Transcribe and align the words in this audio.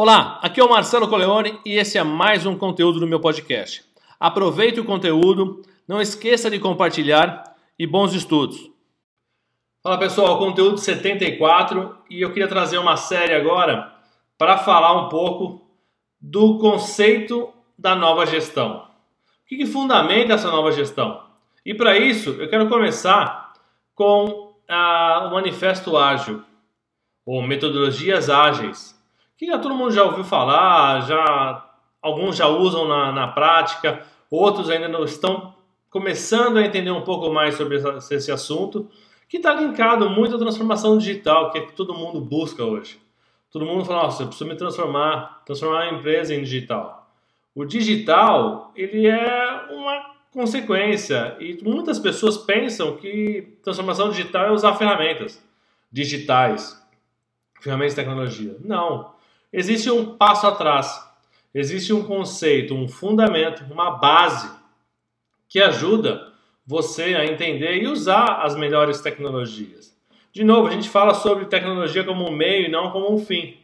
Olá, 0.00 0.38
aqui 0.40 0.60
é 0.60 0.64
o 0.64 0.70
Marcelo 0.70 1.08
Coleone 1.08 1.58
e 1.66 1.76
esse 1.76 1.98
é 1.98 2.04
mais 2.04 2.46
um 2.46 2.56
conteúdo 2.56 3.00
do 3.00 3.06
meu 3.08 3.18
podcast. 3.18 3.84
Aproveite 4.20 4.78
o 4.78 4.84
conteúdo, 4.84 5.60
não 5.88 6.00
esqueça 6.00 6.48
de 6.48 6.60
compartilhar 6.60 7.56
e 7.76 7.84
bons 7.84 8.14
estudos. 8.14 8.70
Fala 9.82 9.98
pessoal, 9.98 10.38
conteúdo 10.38 10.78
74 10.78 11.96
e 12.08 12.20
eu 12.20 12.32
queria 12.32 12.46
trazer 12.46 12.78
uma 12.78 12.96
série 12.96 13.34
agora 13.34 13.92
para 14.38 14.58
falar 14.58 15.04
um 15.04 15.08
pouco 15.08 15.68
do 16.20 16.58
conceito 16.58 17.52
da 17.76 17.96
nova 17.96 18.24
gestão. 18.24 18.86
O 19.42 19.48
que, 19.48 19.56
que 19.56 19.66
fundamenta 19.66 20.34
essa 20.34 20.48
nova 20.48 20.70
gestão? 20.70 21.24
E 21.66 21.74
para 21.74 21.98
isso 21.98 22.40
eu 22.40 22.48
quero 22.48 22.68
começar 22.68 23.52
com 23.96 24.54
a, 24.68 25.26
o 25.26 25.32
Manifesto 25.32 25.96
Ágil, 25.96 26.44
ou 27.26 27.42
Metodologias 27.42 28.30
Ágeis 28.30 28.96
que 29.38 29.46
já 29.46 29.58
todo 29.58 29.74
mundo 29.74 29.92
já 29.92 30.02
ouviu 30.02 30.24
falar, 30.24 31.02
já 31.02 31.64
alguns 32.02 32.36
já 32.36 32.48
usam 32.48 32.88
na, 32.88 33.12
na 33.12 33.28
prática, 33.28 34.04
outros 34.28 34.68
ainda 34.68 34.88
não 34.88 35.04
estão 35.04 35.54
começando 35.88 36.58
a 36.58 36.66
entender 36.66 36.90
um 36.90 37.02
pouco 37.02 37.32
mais 37.32 37.54
sobre 37.54 37.76
esse, 37.76 38.14
esse 38.14 38.32
assunto, 38.32 38.90
que 39.28 39.36
está 39.36 39.54
linkado 39.54 40.10
muito 40.10 40.34
à 40.34 40.38
transformação 40.38 40.98
digital 40.98 41.50
que 41.52 41.60
todo 41.72 41.94
mundo 41.94 42.20
busca 42.20 42.64
hoje. 42.64 42.98
Todo 43.50 43.64
mundo 43.64 43.84
fala, 43.84 44.02
nossa, 44.02 44.24
eu 44.24 44.26
preciso 44.26 44.50
me 44.50 44.56
transformar, 44.56 45.42
transformar 45.46 45.82
a 45.82 45.92
empresa 45.92 46.34
em 46.34 46.42
digital. 46.42 47.08
O 47.54 47.64
digital, 47.64 48.72
ele 48.74 49.06
é 49.06 49.66
uma 49.70 50.14
consequência 50.32 51.36
e 51.40 51.58
muitas 51.62 51.98
pessoas 51.98 52.36
pensam 52.36 52.96
que 52.96 53.56
transformação 53.62 54.10
digital 54.10 54.46
é 54.46 54.50
usar 54.50 54.74
ferramentas 54.74 55.42
digitais, 55.90 56.84
ferramentas 57.60 57.94
de 57.94 58.02
tecnologia. 58.02 58.56
Não. 58.60 59.16
Existe 59.52 59.90
um 59.90 60.16
passo 60.16 60.46
atrás, 60.46 61.02
existe 61.54 61.92
um 61.92 62.04
conceito, 62.04 62.74
um 62.74 62.86
fundamento, 62.86 63.64
uma 63.72 63.92
base 63.92 64.50
que 65.48 65.60
ajuda 65.60 66.32
você 66.66 67.14
a 67.14 67.24
entender 67.24 67.82
e 67.82 67.86
usar 67.86 68.42
as 68.42 68.54
melhores 68.54 69.00
tecnologias. 69.00 69.96
De 70.32 70.44
novo, 70.44 70.68
a 70.68 70.70
gente 70.70 70.88
fala 70.88 71.14
sobre 71.14 71.46
tecnologia 71.46 72.04
como 72.04 72.28
um 72.28 72.30
meio 72.30 72.66
e 72.66 72.70
não 72.70 72.90
como 72.90 73.12
um 73.12 73.18
fim. 73.18 73.56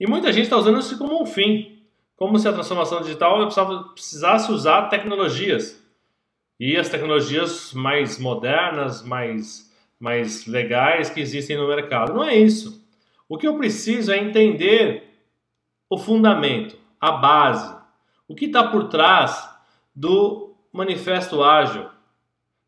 E 0.00 0.06
muita 0.06 0.32
gente 0.32 0.44
está 0.44 0.56
usando 0.56 0.80
isso 0.80 0.96
como 0.96 1.22
um 1.22 1.26
fim, 1.26 1.82
como 2.16 2.38
se 2.38 2.48
a 2.48 2.52
transformação 2.52 3.02
digital 3.02 3.46
precisasse 3.92 4.50
usar 4.50 4.88
tecnologias. 4.88 5.84
E 6.58 6.76
as 6.76 6.88
tecnologias 6.88 7.72
mais 7.74 8.18
modernas, 8.18 9.02
mais, 9.02 9.70
mais 10.00 10.46
legais 10.46 11.10
que 11.10 11.20
existem 11.20 11.56
no 11.56 11.68
mercado. 11.68 12.14
Não 12.14 12.24
é 12.24 12.34
isso. 12.34 12.82
O 13.28 13.36
que 13.36 13.46
eu 13.46 13.58
preciso 13.58 14.10
é 14.10 14.16
entender 14.16 15.07
o 15.88 15.96
fundamento, 15.96 16.76
a 17.00 17.12
base, 17.12 17.76
o 18.26 18.34
que 18.34 18.46
está 18.46 18.68
por 18.68 18.88
trás 18.88 19.48
do 19.94 20.54
Manifesto 20.72 21.42
Ágil, 21.42 21.88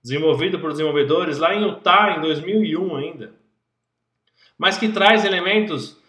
desenvolvido 0.02 0.58
por 0.58 0.70
desenvolvedores 0.70 1.38
lá 1.38 1.54
em 1.54 1.62
Utah 1.62 2.16
em 2.16 2.20
2001 2.20 2.96
ainda, 2.96 3.34
mas 4.56 4.78
que 4.78 4.88
traz 4.88 5.24
elementos 5.24 6.00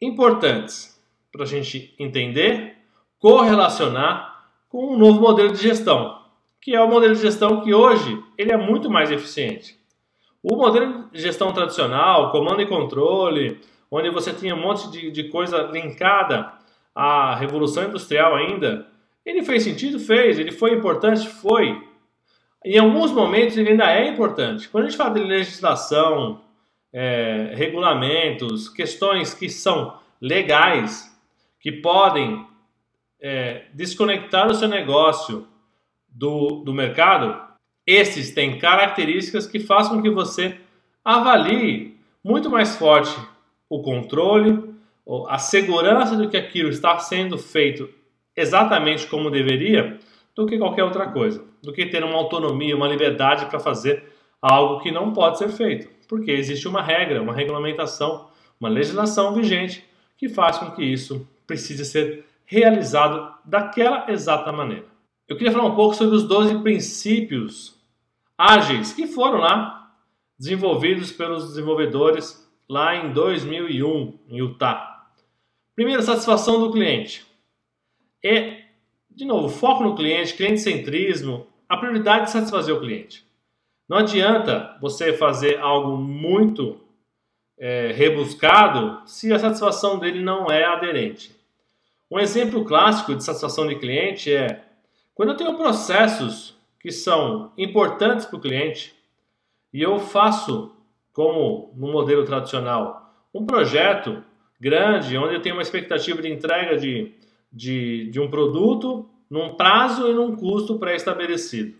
importantes 0.00 0.98
para 1.32 1.42
a 1.42 1.46
gente 1.46 1.94
entender, 1.98 2.76
correlacionar 3.18 4.50
com 4.68 4.94
um 4.94 4.98
novo 4.98 5.20
modelo 5.20 5.52
de 5.52 5.60
gestão, 5.60 6.22
que 6.60 6.74
é 6.74 6.80
o 6.80 6.88
modelo 6.88 7.14
de 7.14 7.22
gestão 7.22 7.60
que 7.62 7.74
hoje 7.74 8.22
ele 8.38 8.52
é 8.52 8.56
muito 8.56 8.88
mais 8.88 9.10
eficiente. 9.10 9.78
O 10.42 10.56
modelo 10.56 11.10
de 11.10 11.20
gestão 11.20 11.52
tradicional, 11.52 12.30
comando 12.30 12.62
e 12.62 12.66
controle, 12.66 13.60
onde 13.90 14.10
você 14.10 14.32
tinha 14.32 14.54
um 14.54 14.60
monte 14.60 14.90
de, 14.90 15.10
de 15.10 15.24
coisa 15.24 15.62
linkada 15.62 16.52
à 16.94 17.34
Revolução 17.34 17.84
Industrial 17.84 18.34
ainda, 18.36 18.86
ele 19.24 19.42
fez 19.42 19.62
sentido? 19.62 19.98
Fez. 19.98 20.38
Ele 20.38 20.52
foi 20.52 20.72
importante? 20.72 21.28
Foi. 21.28 21.82
Em 22.64 22.78
alguns 22.78 23.10
momentos 23.10 23.56
ele 23.56 23.70
ainda 23.70 23.90
é 23.90 24.08
importante. 24.08 24.68
Quando 24.68 24.84
a 24.84 24.88
gente 24.88 24.98
fala 24.98 25.14
de 25.14 25.20
legislação, 25.20 26.42
é, 26.92 27.52
regulamentos, 27.54 28.68
questões 28.68 29.32
que 29.32 29.48
são 29.48 29.98
legais, 30.20 31.10
que 31.58 31.72
podem 31.72 32.46
é, 33.20 33.64
desconectar 33.72 34.50
o 34.50 34.54
seu 34.54 34.68
negócio 34.68 35.46
do, 36.08 36.62
do 36.64 36.72
mercado, 36.72 37.40
esses 37.86 38.32
têm 38.32 38.58
características 38.58 39.46
que 39.46 39.58
façam 39.58 40.02
que 40.02 40.10
você 40.10 40.58
avalie 41.04 41.98
muito 42.22 42.50
mais 42.50 42.76
forte 42.76 43.16
o 43.70 43.80
controle, 43.80 44.74
a 45.28 45.38
segurança 45.38 46.16
de 46.16 46.26
que 46.26 46.36
aquilo 46.36 46.68
está 46.68 46.98
sendo 46.98 47.38
feito 47.38 47.88
exatamente 48.36 49.06
como 49.06 49.30
deveria, 49.30 49.98
do 50.34 50.46
que 50.46 50.58
qualquer 50.58 50.84
outra 50.84 51.06
coisa, 51.06 51.44
do 51.62 51.72
que 51.72 51.86
ter 51.86 52.02
uma 52.02 52.16
autonomia, 52.16 52.76
uma 52.76 52.88
liberdade 52.88 53.46
para 53.46 53.60
fazer 53.60 54.04
algo 54.40 54.80
que 54.80 54.90
não 54.90 55.12
pode 55.12 55.38
ser 55.38 55.48
feito, 55.48 55.88
porque 56.08 56.30
existe 56.30 56.66
uma 56.66 56.82
regra, 56.82 57.22
uma 57.22 57.34
regulamentação, 57.34 58.28
uma 58.58 58.68
legislação 58.68 59.34
vigente 59.34 59.84
que 60.16 60.28
faz 60.28 60.58
com 60.58 60.70
que 60.72 60.82
isso 60.82 61.26
precise 61.46 61.84
ser 61.84 62.24
realizado 62.46 63.34
daquela 63.44 64.10
exata 64.10 64.50
maneira. 64.50 64.86
Eu 65.28 65.36
queria 65.36 65.52
falar 65.52 65.66
um 65.66 65.76
pouco 65.76 65.94
sobre 65.94 66.16
os 66.16 66.24
12 66.24 66.58
princípios 66.60 67.78
ágeis 68.36 68.92
que 68.92 69.06
foram 69.06 69.38
lá 69.38 69.92
desenvolvidos 70.38 71.12
pelos 71.12 71.48
desenvolvedores 71.48 72.39
lá 72.70 72.94
em 72.94 73.12
2001, 73.12 74.16
em 74.28 74.36
Utah. 74.36 75.10
Primeiro, 75.74 76.04
satisfação 76.04 76.60
do 76.60 76.70
cliente. 76.70 77.26
É, 78.24 78.62
de 79.10 79.24
novo, 79.24 79.48
foco 79.48 79.82
no 79.82 79.96
cliente, 79.96 80.34
cliente-centrismo, 80.34 81.48
a 81.68 81.76
prioridade 81.76 82.22
é 82.22 82.26
satisfazer 82.26 82.72
o 82.72 82.78
cliente. 82.78 83.26
Não 83.88 83.96
adianta 83.96 84.78
você 84.80 85.12
fazer 85.12 85.58
algo 85.58 85.96
muito 85.96 86.80
é, 87.58 87.90
rebuscado 87.90 89.02
se 89.04 89.32
a 89.32 89.38
satisfação 89.40 89.98
dele 89.98 90.22
não 90.22 90.46
é 90.46 90.64
aderente. 90.64 91.34
Um 92.08 92.20
exemplo 92.20 92.64
clássico 92.64 93.16
de 93.16 93.24
satisfação 93.24 93.66
de 93.66 93.80
cliente 93.80 94.32
é 94.32 94.64
quando 95.12 95.30
eu 95.30 95.36
tenho 95.36 95.56
processos 95.56 96.56
que 96.78 96.92
são 96.92 97.52
importantes 97.58 98.26
para 98.26 98.36
o 98.36 98.40
cliente 98.40 98.94
e 99.72 99.82
eu 99.82 99.98
faço 99.98 100.72
como 101.20 101.74
no 101.76 101.92
modelo 101.92 102.24
tradicional, 102.24 103.12
um 103.34 103.44
projeto 103.44 104.24
grande, 104.58 105.18
onde 105.18 105.34
eu 105.34 105.42
tenho 105.42 105.54
uma 105.54 105.60
expectativa 105.60 106.22
de 106.22 106.32
entrega 106.32 106.78
de, 106.78 107.12
de, 107.52 108.08
de 108.10 108.18
um 108.18 108.30
produto 108.30 109.06
num 109.28 109.54
prazo 109.54 110.08
e 110.08 110.14
num 110.14 110.34
custo 110.34 110.78
pré-estabelecido. 110.78 111.76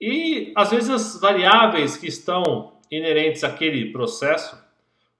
E 0.00 0.50
às 0.56 0.70
vezes 0.70 0.88
as 0.88 1.20
variáveis 1.20 1.98
que 1.98 2.06
estão 2.06 2.78
inerentes 2.90 3.44
àquele 3.44 3.92
processo 3.92 4.58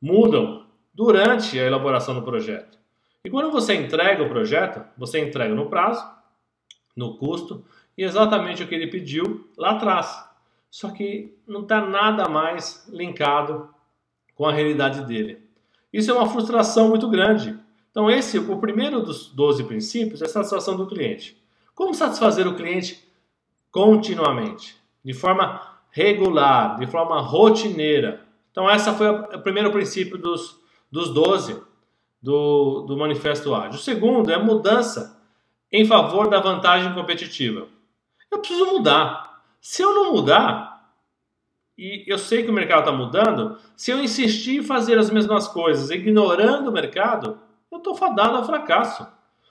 mudam 0.00 0.64
durante 0.94 1.60
a 1.60 1.66
elaboração 1.66 2.14
do 2.14 2.22
projeto. 2.22 2.78
E 3.26 3.28
quando 3.28 3.52
você 3.52 3.74
entrega 3.74 4.22
o 4.22 4.28
projeto, 4.30 4.82
você 4.96 5.18
entrega 5.18 5.54
no 5.54 5.68
prazo, 5.68 6.02
no 6.96 7.18
custo 7.18 7.62
e 7.98 8.02
exatamente 8.02 8.62
o 8.62 8.66
que 8.66 8.74
ele 8.74 8.86
pediu 8.86 9.50
lá 9.58 9.72
atrás 9.72 10.25
só 10.76 10.90
que 10.90 11.34
não 11.48 11.62
está 11.62 11.80
nada 11.80 12.28
mais 12.28 12.86
linkado 12.92 13.70
com 14.34 14.44
a 14.44 14.52
realidade 14.52 15.06
dele. 15.06 15.40
Isso 15.90 16.10
é 16.10 16.14
uma 16.14 16.28
frustração 16.28 16.90
muito 16.90 17.08
grande. 17.08 17.58
Então, 17.90 18.10
esse, 18.10 18.38
o 18.38 18.58
primeiro 18.58 19.00
dos 19.00 19.28
12 19.28 19.64
princípios 19.64 20.20
é 20.20 20.26
a 20.26 20.28
satisfação 20.28 20.76
do 20.76 20.86
cliente. 20.86 21.42
Como 21.74 21.94
satisfazer 21.94 22.46
o 22.46 22.54
cliente 22.54 23.02
continuamente, 23.70 24.76
de 25.02 25.14
forma 25.14 25.62
regular, 25.90 26.78
de 26.78 26.86
forma 26.86 27.22
rotineira? 27.22 28.26
Então, 28.50 28.68
essa 28.68 28.92
foi 28.92 29.08
o 29.08 29.40
primeiro 29.40 29.72
princípio 29.72 30.18
dos, 30.18 30.60
dos 30.92 31.08
12 31.08 31.58
do, 32.20 32.82
do 32.82 32.98
Manifesto 32.98 33.54
Ágil. 33.54 33.80
O 33.80 33.82
segundo 33.82 34.30
é 34.30 34.36
mudança 34.36 35.18
em 35.72 35.86
favor 35.86 36.28
da 36.28 36.38
vantagem 36.38 36.92
competitiva. 36.92 37.66
Eu 38.30 38.40
preciso 38.40 38.66
mudar. 38.66 39.35
Se 39.68 39.82
eu 39.82 39.92
não 39.92 40.12
mudar, 40.12 40.94
e 41.76 42.04
eu 42.06 42.18
sei 42.18 42.44
que 42.44 42.50
o 42.50 42.54
mercado 42.54 42.88
está 42.88 42.92
mudando, 42.92 43.58
se 43.76 43.90
eu 43.90 44.00
insistir 44.00 44.58
em 44.58 44.62
fazer 44.62 44.96
as 44.96 45.10
mesmas 45.10 45.48
coisas, 45.48 45.90
ignorando 45.90 46.68
o 46.68 46.72
mercado, 46.72 47.40
eu 47.68 47.78
estou 47.78 47.96
fadado 47.96 48.36
ao 48.36 48.46
fracasso. 48.46 49.04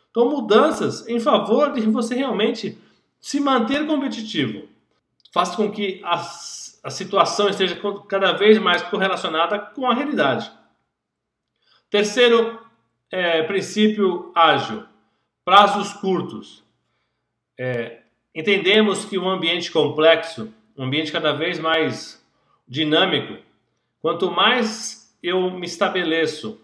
Então, 0.09 0.29
mudanças 0.29 1.05
em 1.09 1.19
favor 1.19 1.73
de 1.73 1.81
você 1.81 2.15
realmente 2.15 2.81
se 3.19 3.41
manter 3.41 3.85
competitivo. 3.85 4.69
Faz 5.33 5.53
com 5.53 5.69
que 5.69 5.99
a, 6.05 6.13
a 6.13 6.89
situação 6.89 7.49
esteja 7.49 7.77
cada 8.07 8.31
vez 8.31 8.57
mais 8.57 8.81
correlacionada 8.83 9.59
com 9.59 9.85
a 9.85 9.93
realidade. 9.93 10.49
Terceiro 11.89 12.65
é, 13.11 13.43
princípio 13.43 14.31
ágil: 14.33 14.85
prazos 15.43 15.91
curtos. 15.91 16.63
É, 17.59 18.04
Entendemos 18.35 19.05
que 19.05 19.17
um 19.17 19.29
ambiente 19.29 19.71
complexo, 19.71 20.53
um 20.77 20.83
ambiente 20.83 21.09
cada 21.09 21.31
vez 21.31 21.57
mais 21.57 22.21
dinâmico, 22.67 23.41
quanto 24.01 24.29
mais 24.29 25.17
eu 25.23 25.49
me 25.51 25.65
estabeleço 25.65 26.59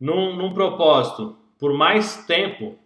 num, 0.00 0.34
num 0.34 0.54
propósito 0.54 1.36
por 1.58 1.74
mais 1.74 2.24
tempo, 2.24 2.78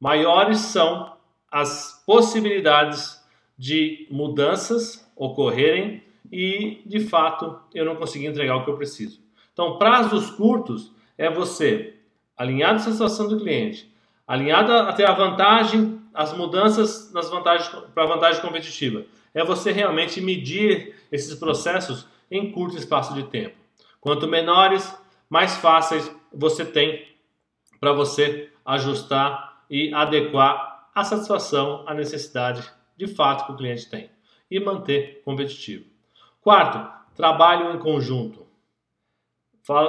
maiores 0.00 0.58
são 0.58 1.12
as 1.50 2.02
possibilidades 2.06 3.22
de 3.56 4.08
mudanças 4.10 5.08
ocorrerem 5.14 6.02
e, 6.32 6.82
de 6.86 7.00
fato, 7.00 7.60
eu 7.74 7.84
não 7.84 7.96
consegui 7.96 8.26
entregar 8.26 8.56
o 8.56 8.64
que 8.64 8.70
eu 8.70 8.76
preciso. 8.76 9.20
Então, 9.52 9.78
prazos 9.78 10.30
curtos 10.30 10.92
é 11.16 11.30
você 11.30 11.94
alinhado 12.36 12.76
à 12.76 12.78
satisfação 12.78 13.28
do 13.28 13.38
cliente, 13.38 13.92
alinhado 14.26 14.72
até 14.72 15.04
a 15.04 15.12
vantagem, 15.12 15.97
as 16.18 16.36
mudanças 16.36 17.12
nas 17.12 17.30
vantagens 17.30 17.68
para 17.94 18.02
a 18.02 18.06
vantagem 18.06 18.42
competitiva. 18.42 19.04
É 19.32 19.44
você 19.44 19.70
realmente 19.70 20.20
medir 20.20 20.96
esses 21.12 21.32
processos 21.36 22.08
em 22.28 22.50
curto 22.50 22.76
espaço 22.76 23.14
de 23.14 23.22
tempo. 23.22 23.54
Quanto 24.00 24.26
menores, 24.26 24.92
mais 25.30 25.56
fáceis 25.58 26.10
você 26.34 26.64
tem 26.64 27.06
para 27.78 27.92
você 27.92 28.50
ajustar 28.64 29.62
e 29.70 29.94
adequar 29.94 30.90
a 30.92 31.04
satisfação, 31.04 31.84
a 31.86 31.94
necessidade 31.94 32.68
de 32.96 33.06
fato 33.06 33.46
que 33.46 33.52
o 33.52 33.56
cliente 33.56 33.88
tem 33.88 34.10
e 34.50 34.58
manter 34.58 35.22
competitivo. 35.24 35.84
Quarto, 36.40 36.84
trabalho 37.14 37.76
em 37.76 37.78
conjunto. 37.78 38.44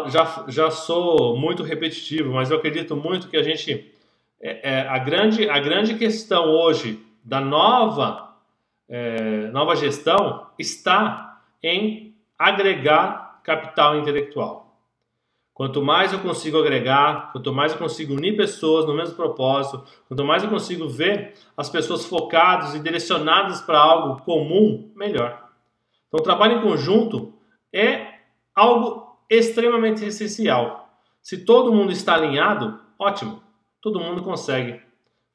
Já, 0.10 0.46
já 0.48 0.70
sou 0.70 1.36
muito 1.36 1.64
repetitivo, 1.64 2.34
mas 2.34 2.52
eu 2.52 2.58
acredito 2.58 2.96
muito 2.96 3.30
que 3.30 3.38
a 3.38 3.42
gente. 3.42 3.92
É, 4.42 4.72
é, 4.72 4.88
a, 4.88 4.98
grande, 4.98 5.50
a 5.50 5.60
grande 5.60 5.96
questão 5.96 6.46
hoje 6.46 7.06
da 7.24 7.42
nova, 7.42 8.36
é, 8.88 9.48
nova 9.52 9.76
gestão 9.76 10.48
está 10.58 11.42
em 11.62 12.16
agregar 12.38 13.42
capital 13.44 13.98
intelectual. 13.98 14.70
Quanto 15.54 15.82
mais 15.82 16.14
eu 16.14 16.20
consigo 16.20 16.58
agregar, 16.58 17.34
quanto 17.34 17.52
mais 17.52 17.74
eu 17.74 17.78
consigo 17.78 18.14
unir 18.14 18.38
pessoas 18.38 18.86
no 18.86 18.94
mesmo 18.94 19.16
propósito, 19.16 19.84
quanto 20.08 20.24
mais 20.24 20.42
eu 20.42 20.50
consigo 20.50 20.88
ver 20.88 21.34
as 21.58 21.70
pessoas 21.70 22.06
focadas 22.06 22.76
e 22.76 22.80
direcionadas 22.80 23.60
para 23.60 23.78
algo 23.78 24.22
comum, 24.24 24.90
melhor. 24.96 25.50
Então, 26.08 26.22
o 26.22 26.24
trabalho 26.24 26.60
em 26.60 26.62
conjunto 26.62 27.34
é 27.74 28.20
algo 28.56 29.20
extremamente 29.30 30.06
essencial. 30.06 30.90
Se 31.22 31.44
todo 31.44 31.74
mundo 31.74 31.92
está 31.92 32.16
alinhado, 32.16 32.80
ótimo. 32.98 33.44
Todo 33.82 34.00
mundo 34.00 34.22
consegue 34.22 34.82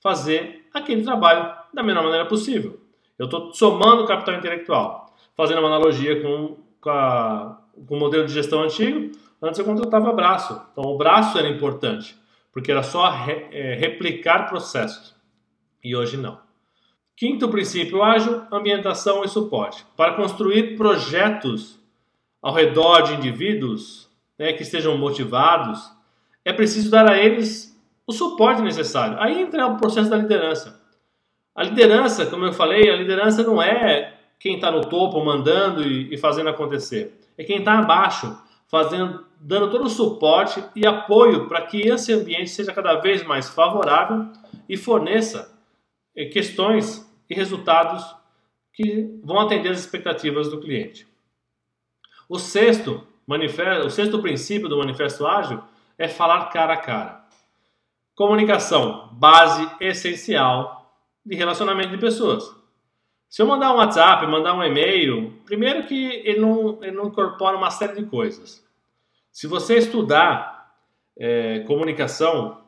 fazer 0.03 0.67
aquele 0.73 1.03
trabalho 1.03 1.55
da 1.73 1.83
melhor 1.83 2.05
maneira 2.05 2.27
possível. 2.27 2.81
Eu 3.19 3.27
estou 3.27 3.53
somando 3.55 4.07
capital 4.07 4.35
intelectual, 4.35 5.15
fazendo 5.37 5.59
uma 5.59 5.69
analogia 5.69 6.21
com, 6.21 6.57
com, 6.81 6.91
a, 6.91 7.61
com 7.87 7.97
o 7.97 7.99
modelo 7.99 8.27
de 8.27 8.33
gestão 8.33 8.63
antigo 8.63 9.13
Antes 9.45 9.59
eu 9.59 9.67
contratava 9.67 10.11
braço. 10.11 10.59
Então 10.73 10.85
o 10.85 10.97
braço 10.97 11.39
era 11.39 11.47
importante, 11.47 12.17
porque 12.51 12.71
era 12.71 12.83
só 12.83 13.11
re, 13.11 13.47
é, 13.53 13.75
replicar 13.75 14.49
processos. 14.49 15.15
E 15.83 15.95
hoje 15.95 16.17
não. 16.17 16.41
Quinto 17.15 17.51
princípio 17.51 18.03
ágil, 18.03 18.43
ambientação 18.51 19.23
e 19.23 19.29
suporte. 19.29 19.85
Para 19.95 20.15
construir 20.15 20.79
projetos 20.79 21.79
ao 22.41 22.55
redor 22.55 23.03
de 23.03 23.13
indivíduos 23.13 24.09
né, 24.39 24.55
que 24.55 24.63
estejam 24.63 24.97
motivados, 24.97 25.93
é 26.43 26.51
preciso 26.51 26.91
dar 26.91 27.11
a 27.11 27.19
eles 27.19 27.74
o 28.07 28.13
suporte 28.13 28.63
necessário. 28.63 29.17
Aí 29.21 29.41
entra 29.41 29.67
o 29.67 29.77
processo 29.77 30.11
da 30.11 30.17
liderança. 30.17 30.81
A 31.55 31.63
liderança, 31.63 32.27
como 32.27 32.45
eu 32.45 32.53
falei, 32.53 32.91
a 32.91 32.97
liderança 32.97 33.43
não 33.43 33.63
é 33.63 34.15
quem 34.39 34.57
está 34.57 34.71
no 34.71 34.83
topo 34.83 35.25
mandando 35.25 35.83
e, 35.83 36.13
e 36.13 36.19
fazendo 36.19 36.51
acontecer. 36.51 37.19
É 37.39 37.45
quem 37.45 37.59
está 37.59 37.79
abaixo, 37.79 38.37
fazendo 38.69 39.25
dando 39.45 39.71
todo 39.71 39.85
o 39.85 39.91
suporte 39.91 40.65
e 40.75 40.87
apoio 40.87 41.47
para 41.47 41.61
que 41.61 41.83
esse 41.83 42.11
ambiente 42.15 42.49
seja 42.49 42.73
cada 42.73 42.95
vez 42.95 43.23
mais 43.25 43.51
favorável 43.51 44.29
e 44.67 44.75
forneça 44.75 45.55
eh, 46.17 46.25
questões 46.25 47.07
e 47.29 47.35
resultados 47.35 48.03
que 48.73 49.21
vão 49.23 49.39
atender 49.39 49.69
as 49.69 49.81
expectativas 49.81 50.49
do 50.49 50.61
cliente. 50.61 51.07
O 52.27 52.39
sexto, 52.39 53.07
manifesto, 53.27 53.87
o 53.87 53.91
sexto 53.91 54.19
princípio 54.23 54.67
do 54.67 54.79
Manifesto 54.79 55.27
Ágil 55.27 55.63
é 55.99 56.09
falar 56.09 56.47
cara 56.47 56.73
a 56.73 56.79
cara. 56.79 57.24
Comunicação, 58.15 59.09
base 59.13 59.69
essencial 59.81 60.93
de 61.25 61.35
relacionamento 61.35 61.91
de 61.91 61.99
pessoas. 61.99 62.55
Se 63.29 63.43
eu 63.43 63.47
mandar 63.47 63.73
um 63.73 63.79
WhatsApp, 63.79 64.25
mandar 64.27 64.55
um 64.55 64.63
e-mail, 64.63 65.33
primeiro 65.45 65.85
que 65.87 66.23
ele 66.25 66.39
não, 66.39 66.79
ele 66.83 66.93
não 66.93 67.07
incorpora 67.07 67.57
uma 67.57 67.71
série 67.71 67.95
de 67.95 68.05
coisas. 68.07 68.65
Se 69.33 69.49
você 69.49 69.77
estudar 69.77 70.73
é, 71.19 71.61
comunicação, 71.61 72.61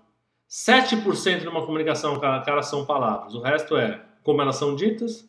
7% 0.50 1.40
de 1.40 1.49
uma 1.49 1.64
comunicação, 1.64 2.19
cara, 2.19 2.62
são 2.62 2.84
palavras. 2.84 3.34
O 3.34 3.40
resto 3.40 3.76
é 3.76 4.02
como 4.25 4.42
elas 4.42 4.56
são 4.56 4.75
ditas 4.75 5.28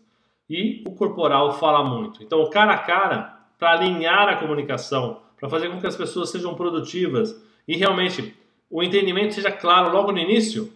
e 0.49 0.83
o 0.87 0.95
corporal 0.95 1.53
fala 1.59 1.83
muito. 1.83 2.23
Então, 2.23 2.41
o 2.41 2.49
cara 2.49 2.73
a 2.73 2.79
cara, 2.79 3.39
para 3.59 3.73
alinhar 3.73 4.29
a 4.29 4.37
comunicação, 4.37 5.21
para 5.39 5.49
fazer 5.49 5.69
com 5.69 5.79
que 5.79 5.85
as 5.85 5.95
pessoas 5.95 6.31
sejam 6.31 6.55
produtivas 6.55 7.39
e 7.67 7.77
realmente 7.77 8.35
o 8.69 8.83
entendimento 8.83 9.33
seja 9.33 9.51
claro 9.51 9.91
logo 9.91 10.11
no 10.11 10.19
início, 10.19 10.73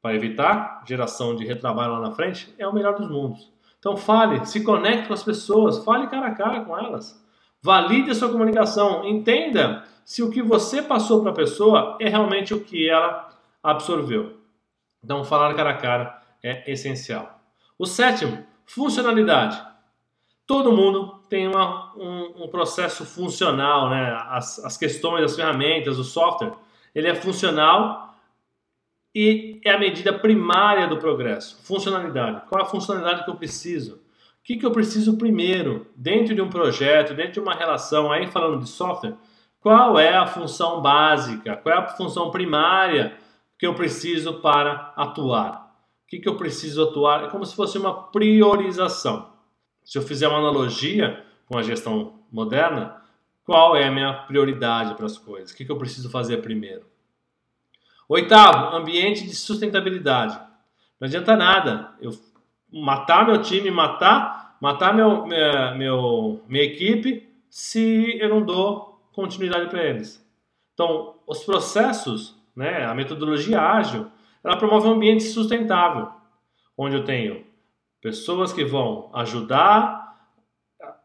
para 0.00 0.14
evitar 0.14 0.82
geração 0.86 1.34
de 1.34 1.46
retrabalho 1.46 1.94
lá 1.94 2.00
na 2.00 2.10
frente, 2.10 2.54
é 2.58 2.68
o 2.68 2.74
melhor 2.74 2.94
dos 2.98 3.08
mundos. 3.08 3.50
Então, 3.78 3.96
fale, 3.96 4.44
se 4.44 4.62
conecte 4.62 5.08
com 5.08 5.14
as 5.14 5.22
pessoas, 5.22 5.82
fale 5.84 6.06
cara 6.08 6.26
a 6.28 6.34
cara 6.34 6.60
com 6.60 6.78
elas. 6.78 7.22
Valide 7.62 8.10
a 8.10 8.14
sua 8.14 8.28
comunicação, 8.30 9.06
entenda 9.06 9.84
se 10.04 10.22
o 10.22 10.30
que 10.30 10.42
você 10.42 10.82
passou 10.82 11.22
para 11.22 11.30
a 11.30 11.34
pessoa 11.34 11.96
é 12.00 12.08
realmente 12.08 12.52
o 12.52 12.60
que 12.60 12.88
ela 12.88 13.30
absorveu. 13.62 14.36
Então, 15.02 15.24
falar 15.24 15.54
cara 15.54 15.70
a 15.70 15.76
cara 15.76 16.22
é 16.42 16.70
essencial. 16.70 17.40
O 17.78 17.86
sétimo, 17.86 18.44
funcionalidade. 18.66 19.62
Todo 20.46 20.72
mundo 20.72 21.20
tem 21.28 21.48
uma, 21.48 21.94
um, 21.96 22.44
um, 22.44 22.48
processo 22.48 23.04
funcional, 23.06 23.88
né? 23.88 24.14
As, 24.28 24.62
as 24.62 24.76
questões, 24.76 25.24
as 25.24 25.36
ferramentas, 25.36 25.98
o 25.98 26.04
software, 26.04 26.52
ele 26.94 27.08
é 27.08 27.14
funcional 27.14 28.14
e 29.14 29.60
é 29.64 29.72
a 29.72 29.78
medida 29.78 30.12
primária 30.12 30.86
do 30.86 30.96
progresso. 30.96 31.62
Funcionalidade. 31.64 32.42
Qual 32.48 32.62
a 32.62 32.66
funcionalidade 32.66 33.24
que 33.24 33.30
eu 33.30 33.36
preciso? 33.36 33.96
O 33.96 33.98
que, 34.44 34.56
que 34.56 34.66
eu 34.66 34.70
preciso 34.70 35.16
primeiro 35.16 35.86
dentro 35.96 36.34
de 36.34 36.42
um 36.42 36.50
projeto, 36.50 37.14
dentro 37.14 37.32
de 37.32 37.40
uma 37.40 37.54
relação? 37.54 38.12
Aí 38.12 38.26
falando 38.26 38.60
de 38.60 38.68
software, 38.68 39.14
qual 39.60 39.98
é 39.98 40.14
a 40.14 40.26
função 40.26 40.82
básica? 40.82 41.56
Qual 41.56 41.74
é 41.74 41.78
a 41.78 41.86
função 41.86 42.30
primária 42.30 43.16
que 43.58 43.66
eu 43.66 43.74
preciso 43.74 44.34
para 44.40 44.92
atuar? 44.96 45.74
O 46.04 46.06
que, 46.06 46.18
que 46.18 46.28
eu 46.28 46.36
preciso 46.36 46.82
atuar? 46.82 47.24
É 47.24 47.28
como 47.28 47.46
se 47.46 47.56
fosse 47.56 47.78
uma 47.78 47.94
priorização. 48.10 49.32
Se 49.82 49.96
eu 49.96 50.02
fizer 50.02 50.28
uma 50.28 50.38
analogia 50.38 51.24
com 51.46 51.56
a 51.56 51.62
gestão 51.62 52.20
moderna, 52.30 53.02
qual 53.44 53.76
é 53.76 53.84
a 53.84 53.90
minha 53.90 54.12
prioridade 54.12 54.94
para 54.94 55.06
as 55.06 55.18
coisas? 55.18 55.50
O 55.50 55.56
que, 55.56 55.70
eu 55.70 55.76
preciso 55.76 56.10
fazer 56.10 56.38
primeiro? 56.38 56.86
Oitavo, 58.08 58.74
ambiente 58.74 59.24
de 59.24 59.34
sustentabilidade. 59.34 60.38
Não 60.98 61.06
adianta 61.06 61.36
nada 61.36 61.94
eu 62.00 62.10
matar 62.72 63.26
meu 63.26 63.40
time, 63.42 63.70
matar, 63.70 64.56
matar 64.60 64.94
meu, 64.94 65.26
minha, 65.26 65.74
meu, 65.74 66.42
minha 66.48 66.64
equipe, 66.64 67.28
se 67.50 68.18
eu 68.18 68.28
não 68.28 68.42
dou 68.42 69.00
continuidade 69.12 69.68
para 69.68 69.84
eles. 69.84 70.24
Então, 70.72 71.16
os 71.26 71.44
processos, 71.44 72.36
né, 72.56 72.84
a 72.84 72.94
metodologia 72.94 73.60
ágil, 73.60 74.10
ela 74.42 74.56
promove 74.56 74.88
um 74.88 74.92
ambiente 74.92 75.24
sustentável, 75.24 76.08
onde 76.76 76.96
eu 76.96 77.04
tenho 77.04 77.44
pessoas 78.00 78.52
que 78.52 78.64
vão 78.64 79.10
ajudar 79.14 80.18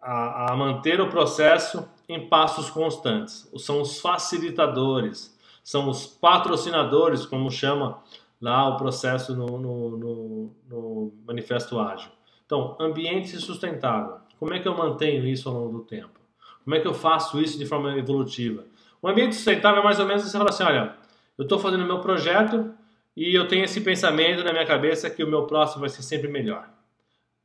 a, 0.01 0.51
a 0.51 0.55
manter 0.55 0.99
o 0.99 1.09
processo 1.09 1.87
em 2.09 2.27
passos 2.27 2.71
constantes. 2.71 3.49
São 3.57 3.79
os 3.79 4.01
facilitadores, 4.01 5.37
são 5.63 5.87
os 5.87 6.07
patrocinadores, 6.07 7.25
como 7.25 7.51
chama 7.51 7.99
lá 8.41 8.67
o 8.67 8.77
processo 8.77 9.35
no, 9.35 9.59
no, 9.59 9.97
no, 9.97 10.55
no 10.67 11.13
Manifesto 11.25 11.79
Ágil. 11.79 12.11
Então, 12.45 12.75
ambiente 12.79 13.37
sustentável. 13.37 14.17
Como 14.39 14.53
é 14.53 14.59
que 14.59 14.67
eu 14.67 14.75
mantenho 14.75 15.27
isso 15.27 15.47
ao 15.47 15.55
longo 15.55 15.77
do 15.77 15.83
tempo? 15.83 16.19
Como 16.63 16.75
é 16.75 16.79
que 16.79 16.87
eu 16.87 16.93
faço 16.93 17.39
isso 17.39 17.59
de 17.59 17.65
forma 17.65 17.95
evolutiva? 17.95 18.65
O 19.01 19.07
ambiente 19.07 19.35
sustentável 19.35 19.81
é 19.81 19.83
mais 19.83 19.99
ou 19.99 20.05
menos 20.05 20.23
você 20.23 20.37
fala 20.37 20.49
assim, 20.49 20.63
olha, 20.63 20.95
eu 21.37 21.43
estou 21.43 21.59
fazendo 21.59 21.85
meu 21.85 21.99
projeto 21.99 22.73
e 23.15 23.35
eu 23.35 23.47
tenho 23.47 23.65
esse 23.65 23.81
pensamento 23.81 24.43
na 24.43 24.51
minha 24.51 24.65
cabeça 24.65 25.09
que 25.09 25.23
o 25.23 25.27
meu 25.27 25.45
próximo 25.45 25.81
vai 25.81 25.89
ser 25.89 26.01
sempre 26.01 26.27
melhor. 26.27 26.67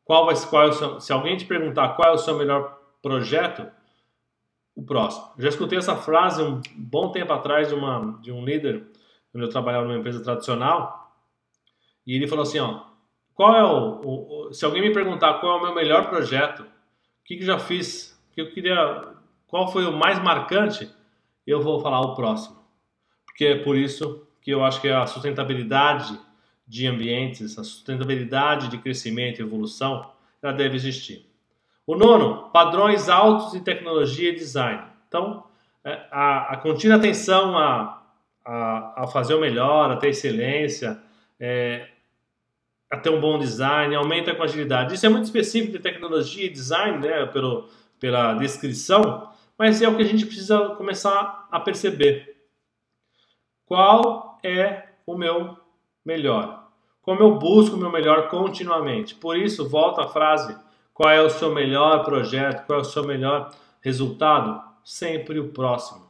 Qual 0.05 0.25
vai 0.25 0.35
qual 0.47 0.69
é 0.69 0.73
seu, 0.73 1.01
se 1.01 1.13
alguém 1.13 1.37
te 1.37 1.45
perguntar 1.45 1.91
qual 1.91 2.11
é 2.11 2.13
o 2.13 2.19
seu 2.19 2.37
melhor 2.37 2.79
projeto, 3.03 3.67
o 4.75 4.83
próximo. 4.83 5.33
Já 5.39 5.49
escutei 5.49 5.79
essa 5.79 5.97
frase 5.97 6.43
um 6.43 6.61
bom 6.75 7.11
tempo 7.13 7.33
atrás 7.33 7.69
de, 7.69 7.75
uma, 7.75 8.19
de 8.21 8.33
um 8.33 8.45
líder 8.45 8.87
quando 9.31 9.45
eu 9.45 9.51
trabalhava 9.51 9.87
numa 9.87 9.99
empresa 9.99 10.23
tradicional 10.23 11.13
e 12.07 12.15
ele 12.15 12.27
falou 12.27 12.43
assim, 12.43 12.59
ó, 12.59 12.83
qual 13.35 13.57
é 13.57 13.65
o, 13.65 14.01
o, 14.03 14.49
o 14.49 14.53
se 14.53 14.65
alguém 14.65 14.83
me 14.83 14.93
perguntar 14.93 15.35
qual 15.35 15.57
é 15.57 15.61
o 15.61 15.63
meu 15.63 15.75
melhor 15.75 16.09
projeto, 16.09 16.63
o 16.63 17.25
que, 17.25 17.37
que 17.37 17.45
já 17.45 17.59
fiz 17.59 18.15
que 18.35 18.41
eu 18.41 18.51
queria. 18.51 19.15
Qual 19.47 19.71
foi 19.71 19.87
o 19.87 19.93
mais 19.93 20.21
marcante? 20.21 20.91
Eu 21.47 21.63
vou 21.63 21.81
falar 21.81 22.01
o 22.01 22.15
próximo. 22.15 22.57
porque 23.25 23.45
é 23.45 23.59
por 23.63 23.77
isso 23.77 24.27
que 24.43 24.51
eu 24.51 24.65
acho 24.65 24.81
que 24.81 24.89
a 24.89 25.07
sustentabilidade 25.07 26.19
de 26.67 26.87
ambientes, 26.87 27.59
a 27.59 27.65
sustentabilidade 27.65 28.69
de 28.69 28.79
crescimento 28.79 29.39
e 29.39 29.43
evolução, 29.43 30.11
ela 30.43 30.53
deve 30.53 30.77
existir. 30.77 31.27
O 31.87 31.95
nono, 31.97 32.51
padrões 32.51 33.09
altos 33.09 33.53
de 33.53 33.61
tecnologia 33.61 34.31
e 34.31 34.35
design. 34.35 34.83
Então, 35.09 35.45
é, 35.85 36.07
a, 36.11 36.55
a 36.55 36.57
contínua 36.57 36.97
atenção 36.97 37.59
a, 37.59 38.03
a, 38.45 39.03
a, 39.03 39.07
fazer 39.07 39.35
o 39.35 39.41
melhor, 39.41 39.91
a 39.91 39.97
ter 39.97 40.09
excelência, 40.09 40.99
é, 41.39 41.89
a 42.91 42.97
ter 42.97 43.11
um 43.11 43.21
bom 43.21 43.39
design, 43.39 43.95
aumenta 43.95 44.35
com 44.35 44.43
agilidade. 44.43 44.95
Isso 44.95 45.05
é 45.05 45.09
muito 45.11 45.25
específico 45.25 45.73
de 45.73 45.79
tecnologia 45.79 46.47
e 46.47 46.51
design, 46.51 46.99
né, 46.99 47.27
pelo, 47.27 47.69
pela 48.01 48.35
descrição, 48.35 49.31
mas 49.59 49.83
é 49.83 49.89
o 49.89 49.95
que 49.95 50.03
a 50.03 50.07
gente 50.07 50.25
precisa 50.25 50.71
começar 50.71 51.49
a 51.51 51.61
perceber. 51.61 52.35
Qual 53.67 54.39
é 54.43 54.89
o 55.07 55.17
meu 55.17 55.57
melhor? 56.05 56.69
Como 57.03 57.21
eu 57.21 57.39
busco 57.39 57.77
o 57.77 57.79
meu 57.79 57.91
melhor 57.91 58.29
continuamente? 58.29 59.15
Por 59.15 59.37
isso, 59.37 59.69
volta 59.69 60.03
a 60.03 60.09
frase 60.09 60.57
qual 60.95 61.11
é 61.11 61.21
o 61.21 61.29
seu 61.29 61.53
melhor 61.53 62.05
projeto? 62.05 62.65
Qual 62.67 62.79
é 62.79 62.83
o 62.83 62.85
seu 62.85 63.05
melhor 63.05 63.53
resultado? 63.83 64.63
Sempre 64.85 65.41
o 65.41 65.49
próximo. 65.49 66.07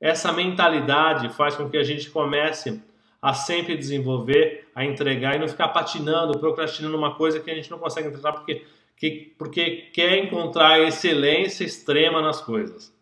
Essa 0.00 0.32
mentalidade 0.32 1.28
faz 1.28 1.54
com 1.54 1.68
que 1.68 1.76
a 1.76 1.84
gente 1.84 2.10
comece 2.10 2.82
a 3.20 3.34
sempre 3.34 3.76
desenvolver, 3.76 4.68
a 4.74 4.84
entregar 4.84 5.36
e 5.36 5.38
não 5.38 5.48
ficar 5.48 5.68
patinando, 5.68 6.38
procrastinando 6.38 6.96
uma 6.96 7.14
coisa 7.14 7.38
que 7.38 7.50
a 7.50 7.54
gente 7.54 7.70
não 7.70 7.78
consegue 7.78 8.08
entregar 8.08 8.32
porque, 8.32 8.64
que, 8.96 9.34
porque 9.38 9.90
quer 9.92 10.18
encontrar 10.18 10.80
excelência 10.80 11.64
extrema 11.64 12.22
nas 12.22 12.40
coisas. 12.40 12.92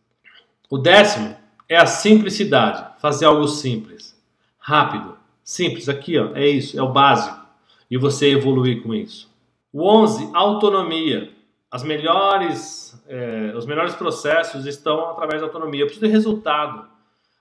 O 0.69 0.77
décimo 0.77 1.37
é 1.69 1.77
a 1.77 1.87
simplicidade, 1.87 3.01
fazer 3.01 3.27
algo 3.27 3.47
simples, 3.47 4.21
rápido, 4.59 5.17
simples. 5.45 5.89
Aqui, 5.89 6.19
ó, 6.19 6.35
é 6.35 6.47
isso, 6.47 6.79
é 6.79 6.83
o 6.83 6.93
básico. 6.93 7.41
E 7.91 7.97
você 7.97 8.31
evoluir 8.31 8.83
com 8.83 8.95
isso. 8.95 9.32
O 9.73 9.89
11, 9.89 10.31
autonomia. 10.35 11.33
As 11.71 11.83
melhores, 11.83 13.03
é, 13.09 13.55
os 13.57 13.65
melhores 13.65 13.95
processos 13.95 14.67
estão 14.67 15.11
através 15.11 15.41
da 15.41 15.47
autonomia. 15.47 15.81
Eu 15.81 15.87
preciso 15.87 16.07
de 16.07 16.13
resultado. 16.13 16.87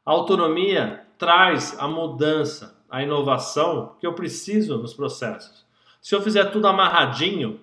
A 0.06 0.12
autonomia 0.12 1.06
traz 1.18 1.78
a 1.78 1.88
mudança, 1.88 2.82
a 2.90 3.04
inovação 3.04 3.98
que 4.00 4.08
eu 4.08 4.14
preciso 4.14 4.78
nos 4.78 4.94
processos. 4.94 5.66
Se 6.02 6.16
eu 6.16 6.22
fizer 6.22 6.46
tudo 6.46 6.68
amarradinho, 6.68 7.60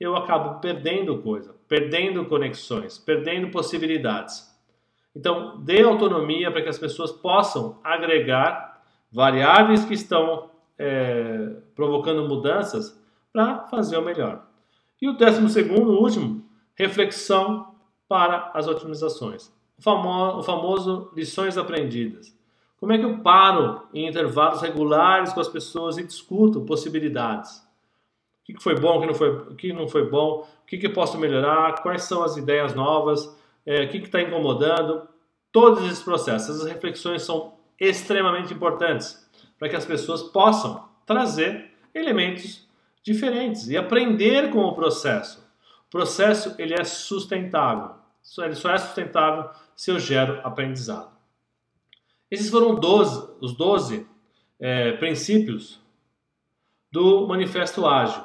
eu 0.00 0.16
acabo 0.16 0.60
perdendo 0.60 1.18
coisa, 1.18 1.54
perdendo 1.68 2.24
conexões, 2.26 2.98
perdendo 2.98 3.50
possibilidades. 3.50 4.48
Então, 5.14 5.60
dê 5.60 5.82
autonomia 5.82 6.50
para 6.50 6.62
que 6.62 6.68
as 6.68 6.78
pessoas 6.78 7.12
possam 7.12 7.78
agregar 7.82 8.82
variáveis 9.10 9.84
que 9.84 9.94
estão 9.94 10.50
é, 10.76 11.56
provocando 11.74 12.28
mudanças 12.28 12.98
para 13.32 13.66
fazer 13.66 13.96
o 13.96 14.02
melhor. 14.02 14.46
E 15.00 15.08
o 15.08 15.16
décimo 15.16 15.48
segundo, 15.48 15.92
último, 15.92 16.44
reflexão 16.74 17.74
para 18.08 18.50
as 18.54 18.66
otimizações. 18.66 19.52
O 19.78 19.82
famoso, 19.82 20.38
o 20.38 20.42
famoso 20.42 21.12
lições 21.14 21.56
aprendidas. 21.56 22.36
Como 22.78 22.92
é 22.92 22.98
que 22.98 23.04
eu 23.04 23.18
paro 23.18 23.82
em 23.92 24.08
intervalos 24.08 24.62
regulares 24.62 25.32
com 25.32 25.40
as 25.40 25.48
pessoas 25.48 25.98
e 25.98 26.04
discuto 26.04 26.60
possibilidades? 26.62 27.58
O 28.48 28.54
que 28.54 28.62
foi 28.62 28.74
bom, 28.76 28.96
o 28.96 29.00
que 29.00 29.06
não 29.06 29.14
foi, 29.14 29.30
o 29.30 29.54
que 29.54 29.72
não 29.72 29.88
foi 29.88 30.08
bom, 30.08 30.48
o 30.62 30.66
que, 30.66 30.78
que 30.78 30.86
eu 30.86 30.92
posso 30.92 31.18
melhorar, 31.18 31.82
quais 31.82 32.04
são 32.04 32.22
as 32.22 32.36
ideias 32.36 32.74
novas, 32.74 33.36
é, 33.66 33.84
o 33.84 33.88
que 33.88 33.98
está 33.98 34.22
incomodando. 34.22 35.06
Todos 35.52 35.84
esses 35.84 36.02
processos, 36.02 36.56
essas 36.56 36.66
reflexões 36.66 37.22
são 37.22 37.54
extremamente 37.78 38.54
importantes 38.54 39.28
para 39.58 39.68
que 39.68 39.76
as 39.76 39.84
pessoas 39.84 40.22
possam 40.22 40.88
trazer 41.04 41.72
elementos 41.94 42.67
diferentes 43.02 43.68
e 43.68 43.76
aprender 43.76 44.50
com 44.50 44.60
o 44.60 44.74
processo. 44.74 45.46
O 45.86 45.90
processo 45.90 46.54
ele 46.58 46.74
é 46.74 46.84
sustentável. 46.84 47.96
Ele 48.38 48.54
só 48.54 48.70
é 48.70 48.78
sustentável 48.78 49.50
se 49.74 49.90
eu 49.90 49.98
gero 49.98 50.40
aprendizado. 50.44 51.10
Esses 52.30 52.50
foram 52.50 52.74
12, 52.74 53.30
os 53.40 53.56
12 53.56 54.06
é, 54.60 54.92
princípios 54.92 55.80
do 56.92 57.26
Manifesto 57.26 57.86
Ágil. 57.86 58.22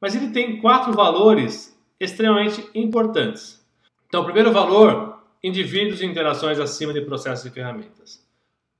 Mas 0.00 0.14
ele 0.14 0.30
tem 0.30 0.60
quatro 0.60 0.92
valores 0.92 1.78
extremamente 2.00 2.66
importantes. 2.74 3.64
Então, 4.06 4.22
o 4.22 4.24
primeiro 4.24 4.52
valor, 4.52 5.22
indivíduos 5.42 6.00
e 6.00 6.06
interações 6.06 6.58
acima 6.58 6.92
de 6.92 7.00
processos 7.00 7.46
e 7.46 7.50
ferramentas. 7.50 8.24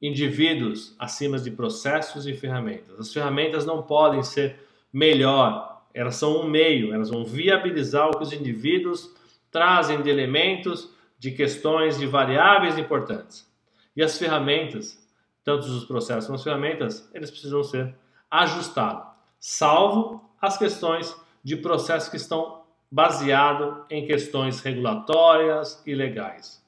Indivíduos 0.01 0.95
acima 0.99 1.39
de 1.39 1.51
processos 1.51 2.27
e 2.27 2.35
ferramentas. 2.35 2.99
As 2.99 3.13
ferramentas 3.13 3.67
não 3.67 3.83
podem 3.83 4.23
ser 4.23 4.64
melhor. 4.95 5.83
Elas 5.93 6.15
são 6.15 6.41
um 6.41 6.49
meio, 6.49 6.95
elas 6.95 7.11
vão 7.11 7.25
viabilizar 7.25 8.09
o 8.09 8.17
que 8.17 8.23
os 8.23 8.33
indivíduos 8.33 9.13
trazem 9.51 10.01
de 10.01 10.09
elementos, 10.09 10.89
de 11.19 11.33
questões, 11.33 11.99
de 11.99 12.07
variáveis 12.07 12.79
importantes. 12.79 13.53
E 13.97 14.03
as 14.03 14.17
ferramentas, 14.17 14.99
tanto 15.45 15.67
os 15.67 15.85
processos 15.85 16.27
como 16.27 16.37
as 16.37 16.45
ferramentas, 16.45 17.11
eles 17.13 17.31
precisam 17.31 17.63
ser 17.65 17.95
ajustados, 18.31 19.07
salvo 19.39 20.29
as 20.41 20.57
questões 20.57 21.15
de 21.43 21.57
processos 21.57 22.09
que 22.09 22.17
estão 22.17 22.63
baseados 22.91 23.85
em 23.91 24.07
questões 24.07 24.61
regulatórias 24.61 25.83
e 25.87 25.95
legais. 25.95 26.65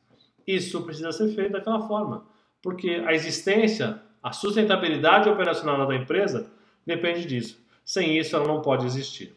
Isso 0.47 0.83
precisa 0.83 1.13
ser 1.13 1.29
feito 1.35 1.53
daquela 1.53 1.87
forma, 1.87 2.27
porque 2.63 3.03
a 3.07 3.13
existência, 3.13 4.01
a 4.23 4.33
sustentabilidade 4.33 5.29
operacional 5.29 5.87
da 5.87 5.95
empresa 5.95 6.51
depende 6.85 7.25
disso. 7.27 7.66
Sem 7.87 8.19
isso, 8.19 8.35
ela 8.35 8.49
não 8.49 8.61
pode 8.61 8.85
existir. 8.85 9.33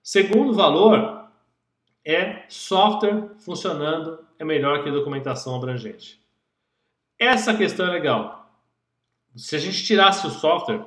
Segundo 0.00 0.54
valor 0.54 1.28
é 2.04 2.44
software 2.48 3.30
funcionando 3.40 4.24
é 4.38 4.44
melhor 4.44 4.84
que 4.84 4.92
documentação 4.92 5.56
abrangente. 5.56 6.22
Essa 7.18 7.52
questão 7.52 7.86
é 7.88 7.90
legal. 7.90 8.48
Se 9.34 9.56
a 9.56 9.58
gente 9.58 9.82
tirasse 9.82 10.24
o 10.24 10.30
software, 10.30 10.84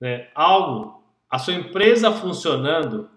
né, 0.00 0.30
algo, 0.34 1.04
a 1.28 1.38
sua 1.38 1.52
empresa 1.52 2.10
funcionando 2.10 3.10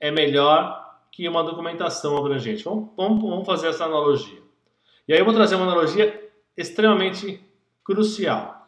é 0.00 0.10
melhor 0.10 0.98
que 1.12 1.28
uma 1.28 1.44
documentação 1.44 2.16
abrangente. 2.16 2.64
Vamos, 2.64 2.90
vamos, 2.96 3.22
vamos 3.22 3.46
fazer 3.46 3.68
essa 3.68 3.84
analogia. 3.84 4.42
E 5.06 5.12
aí 5.12 5.20
eu 5.20 5.24
vou 5.24 5.34
trazer 5.34 5.54
uma 5.54 5.66
analogia 5.66 6.28
extremamente 6.56 7.40
crucial. 7.84 8.66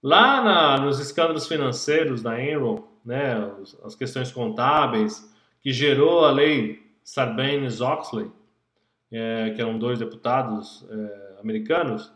Lá 0.00 0.40
na, 0.40 0.78
nos 0.78 1.00
escândalos 1.00 1.48
financeiros 1.48 2.22
da 2.22 2.40
Enron, 2.40 2.86
né, 3.08 3.50
as 3.82 3.94
questões 3.94 4.30
contábeis, 4.30 5.34
que 5.62 5.72
gerou 5.72 6.26
a 6.26 6.30
lei 6.30 6.86
Sarbanes-Oxley, 7.02 8.30
é, 9.10 9.50
que 9.56 9.62
eram 9.62 9.78
dois 9.78 9.98
deputados 9.98 10.86
é, 10.90 11.40
americanos, 11.40 12.12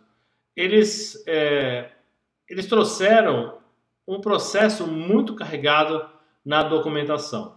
eles, 0.55 1.25
é, 1.27 1.93
eles 2.47 2.67
trouxeram 2.67 3.59
um 4.07 4.21
processo 4.21 4.87
muito 4.87 5.35
carregado 5.35 6.07
na 6.45 6.63
documentação. 6.63 7.57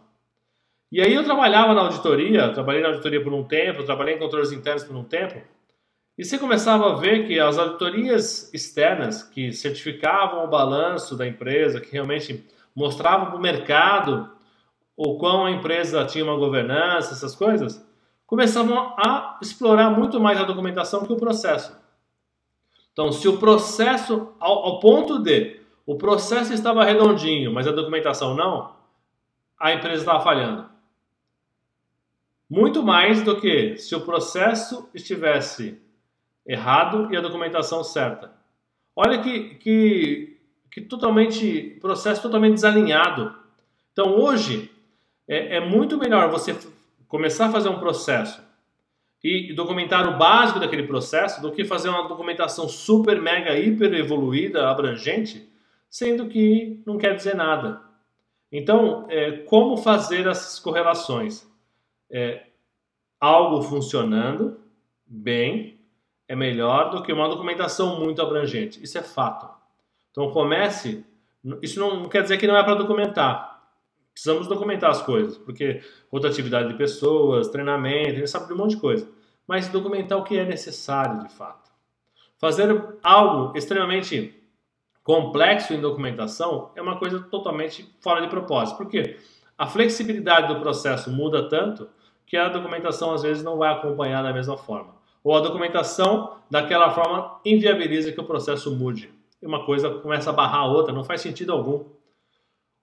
E 0.90 1.02
aí 1.02 1.14
eu 1.14 1.26
trabalhava 1.26 1.74
na 1.74 1.82
auditoria, 1.82 2.54
trabalhei 2.54 2.82
na 2.82 2.88
auditoria 2.88 3.22
por 3.22 3.34
um 3.34 3.44
tempo, 3.44 3.84
trabalhei 3.84 4.16
em 4.16 4.20
controles 4.20 4.54
internos 4.54 4.86
por 4.86 4.96
um 4.96 5.04
tempo, 5.04 5.42
e 6.18 6.24
você 6.24 6.38
começava 6.38 6.94
a 6.94 6.96
ver 6.96 7.28
que 7.28 7.38
as 7.38 7.58
auditorias 7.58 8.50
externas 8.54 9.24
que 9.24 9.52
certificavam 9.52 10.46
o 10.46 10.48
balanço 10.48 11.18
da 11.18 11.28
empresa, 11.28 11.82
que 11.82 11.92
realmente 11.92 12.46
mostrava 12.76 13.28
para 13.28 13.36
o 13.36 13.42
mercado 13.42 14.30
o 14.98 15.18
quão 15.18 15.46
a 15.46 15.52
empresa 15.52 16.06
tinha 16.06 16.24
uma 16.24 16.38
governança, 16.38 17.14
essas 17.14 17.36
coisas, 17.36 17.86
começavam 18.26 18.94
a 18.98 19.38
explorar 19.42 19.90
muito 19.90 20.20
mais 20.20 20.40
a 20.40 20.44
documentação 20.44 21.06
que 21.06 21.14
o 21.14 21.18
processo. 21.18 21.78
Então, 22.92 23.12
se 23.12 23.28
o 23.28 23.38
processo, 23.38 24.34
ao, 24.40 24.66
ao 24.66 24.80
ponto 24.80 25.20
de 25.20 25.60
o 25.86 25.96
processo 25.98 26.54
estava 26.54 26.84
redondinho, 26.84 27.54
mas 27.54 27.68
a 27.68 27.72
documentação 27.72 28.34
não, 28.34 28.76
a 29.60 29.74
empresa 29.74 30.02
estava 30.02 30.24
falhando. 30.24 30.70
Muito 32.50 32.82
mais 32.82 33.22
do 33.22 33.40
que 33.40 33.78
se 33.78 33.96
o 33.96 34.02
processo 34.02 34.90
estivesse 34.94 35.82
errado 36.46 37.12
e 37.12 37.18
a 37.18 37.22
documentação 37.22 37.84
certa. 37.84 38.34
Olha 38.96 39.22
que, 39.22 39.56
que 39.56 40.35
que 40.76 40.82
totalmente 40.82 41.78
processo 41.80 42.22
totalmente 42.22 42.56
desalinhado. 42.56 43.34
Então 43.94 44.20
hoje 44.20 44.70
é, 45.26 45.56
é 45.56 45.60
muito 45.62 45.98
melhor 45.98 46.30
você 46.30 46.54
começar 47.08 47.46
a 47.46 47.52
fazer 47.52 47.70
um 47.70 47.80
processo 47.80 48.44
e 49.24 49.54
documentar 49.54 50.06
o 50.06 50.18
básico 50.18 50.60
daquele 50.60 50.84
processo 50.84 51.42
do 51.42 51.54
que 51.54 51.64
fazer 51.64 51.88
uma 51.88 52.10
documentação 52.10 52.68
super, 52.68 53.22
mega, 53.22 53.58
hiper 53.58 53.94
evoluída, 53.94 54.70
abrangente, 54.70 55.50
sendo 55.90 56.28
que 56.28 56.84
não 56.86 56.98
quer 56.98 57.16
dizer 57.16 57.36
nada. 57.36 57.82
Então, 58.52 59.06
é, 59.10 59.32
como 59.32 59.78
fazer 59.78 60.28
essas 60.28 60.60
correlações? 60.60 61.50
É, 62.12 62.48
algo 63.18 63.62
funcionando 63.62 64.60
bem 65.08 65.80
é 66.28 66.36
melhor 66.36 66.90
do 66.90 67.02
que 67.02 67.14
uma 67.14 67.30
documentação 67.30 67.98
muito 67.98 68.22
abrangente. 68.22 68.84
Isso 68.84 68.98
é 68.98 69.02
fato. 69.02 69.55
Então 70.16 70.32
comece. 70.32 71.06
Isso 71.62 71.78
não 71.78 72.06
quer 72.06 72.24
dizer 72.24 72.38
que 72.38 72.48
não 72.48 72.56
é 72.56 72.64
para 72.64 72.76
documentar. 72.76 73.62
Precisamos 74.14 74.48
documentar 74.48 74.92
as 74.92 75.02
coisas, 75.02 75.38
porque 75.38 75.82
rotatividade 76.10 76.70
de 76.70 76.76
pessoas, 76.76 77.50
treinamento, 77.50 78.24
a 78.24 78.28
sabe 78.28 78.48
de 78.48 78.54
um 78.54 78.58
monte 78.58 78.72
de 78.72 78.82
coisa. 78.82 79.10
Mas 79.46 79.68
documentar 79.68 80.18
o 80.18 80.24
que 80.24 80.38
é 80.38 80.46
necessário 80.46 81.20
de 81.20 81.30
fato. 81.34 81.70
Fazer 82.40 82.98
algo 83.04 83.56
extremamente 83.58 84.42
complexo 85.04 85.74
em 85.74 85.82
documentação 85.82 86.72
é 86.76 86.82
uma 86.82 86.98
coisa 86.98 87.20
totalmente 87.20 87.94
fora 88.00 88.22
de 88.22 88.30
propósito. 88.30 88.78
Por 88.78 88.88
quê? 88.88 89.18
A 89.58 89.68
flexibilidade 89.68 90.48
do 90.54 90.62
processo 90.62 91.12
muda 91.12 91.50
tanto 91.50 91.90
que 92.26 92.38
a 92.38 92.48
documentação 92.48 93.14
às 93.14 93.22
vezes 93.22 93.44
não 93.44 93.58
vai 93.58 93.72
acompanhar 93.72 94.24
da 94.24 94.34
mesma 94.34 94.58
forma. 94.58 94.96
Ou 95.22 95.36
a 95.36 95.42
documentação 95.42 96.38
daquela 96.50 96.90
forma 96.92 97.40
inviabiliza 97.44 98.12
que 98.14 98.20
o 98.20 98.26
processo 98.26 98.74
mude. 98.76 99.15
E 99.46 99.48
uma 99.48 99.64
coisa 99.64 99.92
começa 100.00 100.32
a 100.32 100.34
barrar 100.34 100.62
a 100.62 100.66
outra, 100.66 100.92
não 100.92 101.04
faz 101.04 101.22
sentido 101.22 101.54
algum. 101.54 101.86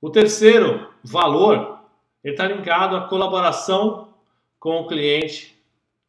O 0.00 0.08
terceiro 0.08 0.88
valor 1.02 1.80
está 2.22 2.46
linkado 2.46 2.94
à 2.94 3.00
colaboração 3.08 4.14
com 4.60 4.76
o 4.76 4.86
cliente 4.86 5.60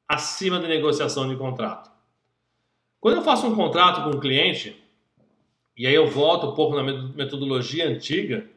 acima 0.07 0.59
da 0.59 0.67
negociação 0.67 1.27
de 1.27 1.35
contrato. 1.35 1.89
Quando 3.01 3.15
eu 3.15 3.23
faço 3.23 3.47
um 3.47 3.55
contrato 3.55 4.03
com 4.03 4.15
um 4.15 4.19
cliente, 4.19 4.79
e 5.75 5.87
aí 5.87 5.95
eu 5.95 6.05
volto 6.05 6.45
um 6.45 6.53
pouco 6.53 6.75
na 6.75 6.83
metodologia 6.83 7.89
antiga, 7.89 8.47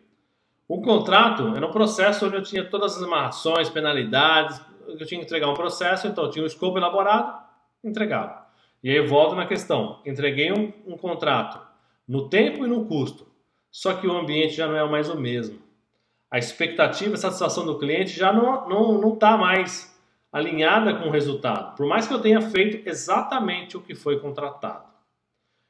um 0.69 0.83
contrato 0.83 1.57
era 1.57 1.67
um 1.67 1.73
processo 1.73 2.27
onde 2.27 2.37
eu 2.37 2.43
tinha 2.43 2.63
todas 2.63 2.99
as 2.99 3.03
amarrações, 3.03 3.71
penalidades, 3.71 4.61
eu 4.87 5.07
tinha 5.07 5.19
que 5.19 5.25
entregar 5.25 5.49
um 5.49 5.55
processo, 5.55 6.07
então 6.07 6.25
eu 6.25 6.31
tinha 6.31 6.43
um 6.43 6.47
escopo 6.47 6.77
elaborado, 6.77 7.43
entregava. 7.83 8.45
E 8.85 8.91
aí 8.91 8.97
eu 8.97 9.09
volto 9.09 9.35
na 9.35 9.47
questão, 9.47 10.03
entreguei 10.05 10.53
um, 10.53 10.75
um 10.87 10.99
contrato 10.99 11.66
no 12.07 12.29
tempo 12.29 12.65
e 12.65 12.69
no 12.69 12.85
custo, 12.87 13.27
só 13.71 13.95
que 13.95 14.07
o 14.07 14.17
ambiente 14.17 14.55
já 14.55 14.67
não 14.67 14.77
é 14.77 14.89
mais 14.89 15.09
o 15.09 15.19
mesmo. 15.19 15.59
A 16.31 16.39
expectativa, 16.39 17.15
a 17.15 17.19
satisfação 17.19 17.65
do 17.65 17.79
cliente 17.79 18.11
já 18.11 18.33
não 18.33 18.55
está 18.55 18.69
não, 18.69 19.01
não 19.01 19.17
tá 19.17 19.37
mais 19.37 19.95
alinhada 20.33 20.95
com 20.95 21.09
o 21.09 21.11
resultado, 21.11 21.77
por 21.77 21.87
mais 21.87 22.07
que 22.07 22.15
eu 22.15 22.21
tenha 22.21 22.41
feito 22.41 22.89
exatamente 22.89 23.77
o 23.77 23.81
que 23.81 23.95
foi 23.95 24.19
contratado. 24.21 24.85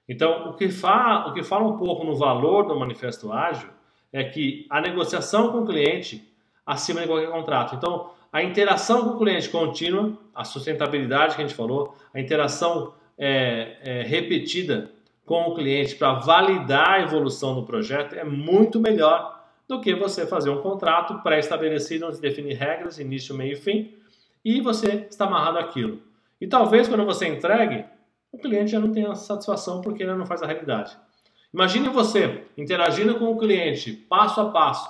Então, 0.09 0.51
o 0.51 0.55
que, 0.55 0.69
fa, 0.69 1.27
o 1.29 1.33
que 1.33 1.43
fala 1.43 1.67
um 1.67 1.77
pouco 1.77 2.05
no 2.05 2.15
valor 2.15 2.67
do 2.67 2.79
manifesto 2.79 3.33
ágil 3.33 3.69
é 4.13 4.23
que 4.25 4.67
a 4.71 4.81
negociação 4.81 5.51
com 5.51 5.63
o 5.63 5.67
cliente 5.67 6.33
acima 6.65 7.01
de 7.01 7.07
qualquer 7.07 7.31
contrato. 7.31 7.75
Então, 7.75 8.11
a 8.33 8.43
interação 8.43 9.05
com 9.05 9.11
o 9.11 9.19
cliente 9.19 9.49
contínua, 9.49 10.17
a 10.35 10.45
sustentabilidade 10.45 11.35
que 11.35 11.43
a 11.43 11.47
gente 11.47 11.57
falou, 11.57 11.97
a 12.13 12.21
interação 12.21 12.95
é, 13.19 13.79
é, 13.83 14.03
repetida 14.03 14.91
com 15.27 15.43
o 15.49 15.55
cliente 15.55 15.97
para 15.97 16.15
validar 16.15 16.89
a 16.89 17.03
evolução 17.03 17.57
do 17.57 17.67
projeto 17.67 18.15
é 18.15 18.25
muito 18.25 18.81
melhor 18.81 19.45
do 19.69 19.81
que 19.81 19.93
você 19.95 20.25
fazer 20.25 20.49
um 20.51 20.63
contrato 20.63 21.21
pré-estabelecido 21.23 22.07
onde 22.07 22.21
define 22.21 22.55
regras, 22.55 23.01
início, 23.01 23.35
meio 23.35 23.55
e 23.55 23.57
fim, 23.57 23.93
e 24.45 24.61
você 24.61 25.07
está 25.11 25.27
amarrado 25.27 25.59
àquilo. 25.59 26.01
E 26.41 26.47
talvez 26.47 26.87
quando 26.87 27.05
você 27.05 27.27
entregue, 27.27 27.85
o 28.31 28.39
cliente 28.39 28.71
já 28.71 28.79
não 28.79 28.93
tenha 28.93 29.13
satisfação 29.17 29.81
porque 29.81 30.05
ele 30.05 30.15
não 30.15 30.25
faz 30.25 30.43
a 30.43 30.47
realidade. 30.47 30.97
Imagine 31.53 31.89
você 31.89 32.45
interagindo 32.57 33.19
com 33.19 33.33
o 33.33 33.39
cliente 33.39 33.93
passo 33.93 34.41
a 34.41 34.51
passo, 34.51 34.89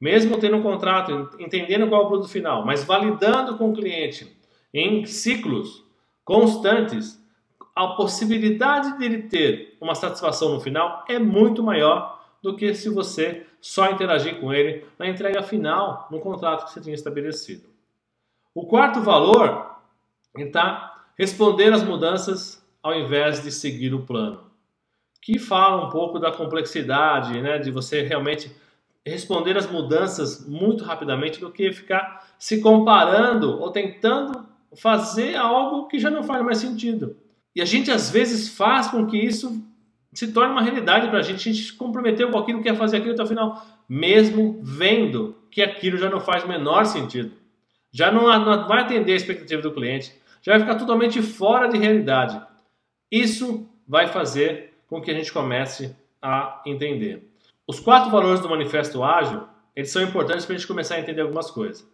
mesmo 0.00 0.38
tendo 0.38 0.56
um 0.56 0.62
contrato, 0.62 1.30
entendendo 1.40 1.88
qual 1.88 2.02
é 2.02 2.04
o 2.04 2.08
produto 2.08 2.28
final, 2.28 2.64
mas 2.64 2.84
validando 2.84 3.58
com 3.58 3.70
o 3.70 3.74
cliente 3.74 4.36
em 4.72 5.04
ciclos 5.04 5.82
constantes, 6.24 7.23
a 7.74 7.88
possibilidade 7.88 8.96
de 8.98 9.04
ele 9.04 9.22
ter 9.22 9.76
uma 9.80 9.94
satisfação 9.94 10.54
no 10.54 10.60
final 10.60 11.04
é 11.08 11.18
muito 11.18 11.62
maior 11.62 12.22
do 12.42 12.54
que 12.54 12.72
se 12.74 12.88
você 12.88 13.46
só 13.60 13.90
interagir 13.90 14.38
com 14.38 14.52
ele 14.52 14.84
na 14.98 15.08
entrega 15.08 15.42
final, 15.42 16.06
no 16.10 16.20
contrato 16.20 16.66
que 16.66 16.72
você 16.72 16.80
tinha 16.80 16.94
estabelecido. 16.94 17.68
O 18.54 18.66
quarto 18.66 19.00
valor 19.00 19.74
está 20.36 21.06
responder 21.18 21.72
às 21.72 21.82
mudanças 21.82 22.64
ao 22.82 22.94
invés 22.94 23.42
de 23.42 23.50
seguir 23.50 23.94
o 23.94 24.04
plano. 24.04 24.44
Que 25.20 25.38
fala 25.38 25.86
um 25.86 25.88
pouco 25.88 26.18
da 26.18 26.30
complexidade, 26.30 27.40
né, 27.40 27.58
de 27.58 27.70
você 27.70 28.02
realmente 28.02 28.54
responder 29.04 29.56
às 29.56 29.66
mudanças 29.66 30.46
muito 30.46 30.84
rapidamente 30.84 31.40
do 31.40 31.50
que 31.50 31.72
ficar 31.72 32.34
se 32.38 32.60
comparando 32.60 33.58
ou 33.60 33.70
tentando 33.70 34.46
fazer 34.76 35.34
algo 35.36 35.88
que 35.88 35.98
já 35.98 36.10
não 36.10 36.22
faz 36.22 36.44
mais 36.44 36.58
sentido. 36.58 37.16
E 37.54 37.62
a 37.62 37.64
gente 37.64 37.90
às 37.90 38.10
vezes 38.10 38.48
faz 38.48 38.88
com 38.88 39.06
que 39.06 39.16
isso 39.16 39.62
se 40.12 40.32
torne 40.32 40.52
uma 40.52 40.62
realidade 40.62 41.08
para 41.08 41.18
a 41.18 41.22
gente. 41.22 41.48
A 41.48 41.52
gente 41.52 41.66
se 41.66 41.72
comprometeu 41.72 42.30
com 42.30 42.38
aquilo, 42.38 42.62
quer 42.62 42.76
fazer 42.76 42.98
aquilo 42.98 43.14
até 43.14 43.22
o 43.22 43.26
final, 43.26 43.64
mesmo 43.88 44.58
vendo 44.62 45.36
que 45.50 45.62
aquilo 45.62 45.96
já 45.96 46.08
não 46.08 46.20
faz 46.20 46.44
o 46.44 46.48
menor 46.48 46.84
sentido. 46.84 47.32
Já 47.92 48.10
não, 48.10 48.22
não 48.22 48.66
vai 48.66 48.80
atender 48.80 49.12
a 49.12 49.16
expectativa 49.16 49.62
do 49.62 49.72
cliente, 49.72 50.12
já 50.42 50.52
vai 50.52 50.60
ficar 50.60 50.74
totalmente 50.74 51.22
fora 51.22 51.68
de 51.68 51.78
realidade. 51.78 52.40
Isso 53.10 53.68
vai 53.86 54.08
fazer 54.08 54.74
com 54.88 55.00
que 55.00 55.10
a 55.10 55.14
gente 55.14 55.32
comece 55.32 55.94
a 56.20 56.60
entender. 56.66 57.30
Os 57.66 57.78
quatro 57.78 58.10
valores 58.10 58.40
do 58.40 58.48
Manifesto 58.48 59.02
Ágil, 59.02 59.42
eles 59.74 59.90
são 59.90 60.02
importantes 60.02 60.44
para 60.44 60.54
a 60.54 60.58
gente 60.58 60.66
começar 60.66 60.96
a 60.96 61.00
entender 61.00 61.20
algumas 61.20 61.50
coisas. 61.50 61.88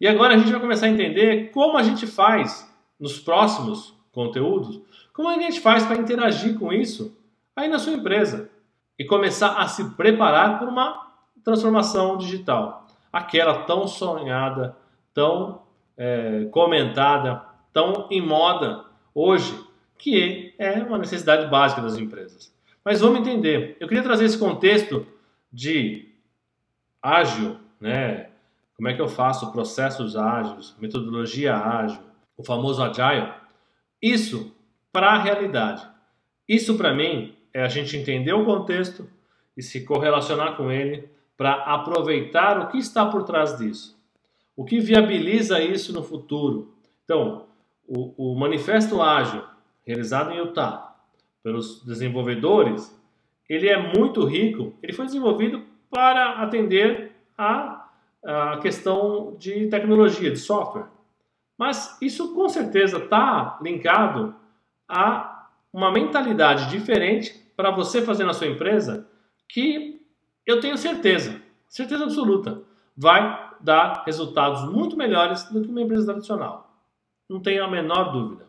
E 0.00 0.06
agora 0.06 0.34
a 0.34 0.38
gente 0.38 0.50
vai 0.50 0.60
começar 0.60 0.86
a 0.86 0.90
entender 0.90 1.50
como 1.50 1.78
a 1.78 1.82
gente 1.82 2.06
faz 2.06 2.70
nos 3.00 3.18
próximos 3.18 3.94
conteúdos, 4.12 4.80
como 5.16 5.30
a 5.30 5.38
gente 5.40 5.60
faz 5.60 5.82
para 5.86 5.96
interagir 5.96 6.58
com 6.58 6.70
isso 6.70 7.16
aí 7.56 7.68
na 7.68 7.78
sua 7.78 7.94
empresa 7.94 8.50
e 8.98 9.04
começar 9.04 9.56
a 9.56 9.66
se 9.66 9.82
preparar 9.94 10.58
para 10.58 10.68
uma 10.68 11.10
transformação 11.42 12.18
digital, 12.18 12.86
aquela 13.10 13.62
tão 13.62 13.88
sonhada, 13.88 14.76
tão 15.14 15.62
é, 15.96 16.44
comentada, 16.50 17.42
tão 17.72 18.06
em 18.10 18.20
moda 18.20 18.84
hoje, 19.14 19.58
que 19.96 20.54
é 20.58 20.72
uma 20.82 20.98
necessidade 20.98 21.46
básica 21.46 21.80
das 21.80 21.96
empresas. 21.96 22.54
Mas 22.84 23.00
vamos 23.00 23.20
entender. 23.20 23.74
Eu 23.80 23.88
queria 23.88 24.02
trazer 24.02 24.26
esse 24.26 24.38
contexto 24.38 25.06
de 25.50 26.12
ágil, 27.00 27.56
né? 27.80 28.28
Como 28.76 28.88
é 28.88 28.92
que 28.92 29.00
eu 29.00 29.08
faço 29.08 29.50
processos 29.50 30.14
ágeis, 30.14 30.76
metodologia 30.78 31.56
ágil, 31.56 32.02
o 32.36 32.44
famoso 32.44 32.82
agile? 32.82 33.32
Isso 34.02 34.54
para 34.96 35.08
a 35.08 35.18
realidade. 35.18 35.86
Isso 36.48 36.74
para 36.78 36.94
mim 36.94 37.36
é 37.52 37.62
a 37.62 37.68
gente 37.68 37.98
entender 37.98 38.32
o 38.32 38.46
contexto 38.46 39.06
e 39.54 39.62
se 39.62 39.84
correlacionar 39.84 40.56
com 40.56 40.72
ele 40.72 41.06
para 41.36 41.52
aproveitar 41.52 42.58
o 42.58 42.68
que 42.68 42.78
está 42.78 43.04
por 43.04 43.22
trás 43.24 43.58
disso. 43.58 43.94
O 44.56 44.64
que 44.64 44.80
viabiliza 44.80 45.60
isso 45.60 45.92
no 45.92 46.02
futuro? 46.02 46.74
Então, 47.04 47.44
o, 47.86 48.32
o 48.32 48.40
manifesto 48.40 49.02
ágil 49.02 49.42
realizado 49.86 50.32
em 50.32 50.38
Utah 50.38 50.96
pelos 51.42 51.84
desenvolvedores, 51.84 52.98
ele 53.50 53.68
é 53.68 53.76
muito 53.76 54.24
rico. 54.24 54.72
Ele 54.82 54.94
foi 54.94 55.04
desenvolvido 55.04 55.62
para 55.90 56.40
atender 56.42 57.12
a, 57.36 57.86
a 58.24 58.58
questão 58.62 59.36
de 59.38 59.66
tecnologia, 59.66 60.30
de 60.30 60.38
software. 60.38 60.86
Mas 61.58 62.00
isso 62.00 62.34
com 62.34 62.48
certeza 62.48 62.96
está 62.96 63.58
linkado 63.60 64.45
a 64.88 65.48
uma 65.72 65.92
mentalidade 65.92 66.70
diferente 66.70 67.34
para 67.56 67.70
você 67.70 68.02
fazer 68.02 68.24
na 68.24 68.32
sua 68.32 68.46
empresa 68.46 69.08
que 69.48 70.00
eu 70.46 70.60
tenho 70.60 70.76
certeza, 70.76 71.40
certeza 71.68 72.04
absoluta, 72.04 72.62
vai 72.96 73.50
dar 73.60 74.04
resultados 74.04 74.70
muito 74.70 74.96
melhores 74.96 75.44
do 75.44 75.62
que 75.62 75.68
uma 75.68 75.82
empresa 75.82 76.06
tradicional. 76.06 76.74
Não 77.28 77.40
tenho 77.40 77.64
a 77.64 77.70
menor 77.70 78.12
dúvida. 78.12 78.46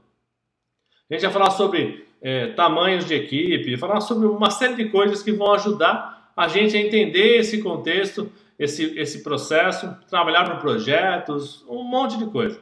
A 1.10 1.14
gente 1.14 1.24
vai 1.24 1.32
falar 1.32 1.52
sobre 1.52 2.06
é, 2.22 2.48
tamanhos 2.48 3.06
de 3.06 3.16
equipe, 3.16 3.78
falar 3.78 4.02
sobre 4.02 4.28
uma 4.28 4.52
série 4.52 4.76
de 4.76 4.90
coisas 4.90 5.24
que 5.24 5.32
vão 5.32 5.54
ajudar 5.54 6.32
a 6.36 6.48
gente 6.48 6.78
a 6.78 6.80
entender 6.80 7.40
esse 7.40 7.64
contexto, 7.64 8.32
esse, 8.60 8.98
esse 9.00 9.24
processo, 9.24 9.96
trabalhar 10.08 10.50
por 10.50 10.60
projetos, 10.60 11.66
um 11.68 11.84
monte 11.84 12.18
de 12.18 12.28
coisa. 12.28 12.62